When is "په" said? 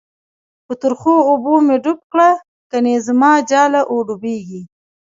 0.65-0.73